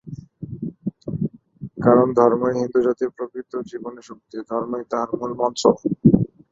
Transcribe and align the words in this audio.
কারণ 1.77 2.07
ধর্মই 2.17 2.55
হিন্দুজাতির 2.59 3.11
প্রকৃত 3.17 3.51
জীবনীশক্তি, 3.69 4.37
ধর্মই 4.49 4.83
তাহার 4.91 5.09
মূলমন্ত্র। 5.19 5.65